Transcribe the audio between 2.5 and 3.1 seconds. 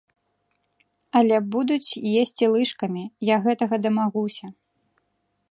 лыжкамі,